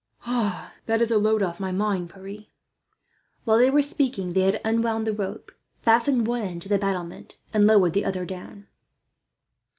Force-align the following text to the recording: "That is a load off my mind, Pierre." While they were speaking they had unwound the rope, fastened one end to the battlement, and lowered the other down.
"That 0.25 0.99
is 0.99 1.11
a 1.11 1.19
load 1.19 1.43
off 1.43 1.59
my 1.59 1.71
mind, 1.71 2.09
Pierre." 2.09 2.45
While 3.43 3.59
they 3.59 3.69
were 3.69 3.83
speaking 3.83 4.33
they 4.33 4.41
had 4.41 4.59
unwound 4.65 5.05
the 5.05 5.13
rope, 5.13 5.51
fastened 5.83 6.25
one 6.25 6.41
end 6.41 6.63
to 6.63 6.69
the 6.69 6.79
battlement, 6.79 7.37
and 7.53 7.67
lowered 7.67 7.93
the 7.93 8.05
other 8.05 8.25
down. 8.25 8.65